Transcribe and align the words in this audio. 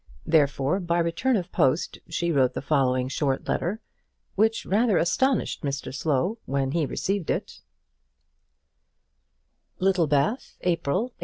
Therefore, 0.25 0.79
by 0.79 0.97
return 0.97 1.35
of 1.35 1.51
post, 1.51 1.99
she 2.09 2.31
wrote 2.31 2.55
the 2.55 2.61
following 2.63 3.07
short 3.07 3.47
letter, 3.47 3.79
which 4.33 4.65
rather 4.65 4.97
astonished 4.97 5.61
Mr 5.61 5.93
Slow 5.93 6.39
when 6.47 6.71
he 6.71 6.87
received 6.87 7.29
it 7.29 7.61
Littlebath, 9.77 10.57
April, 10.63 11.01
186 11.01 11.17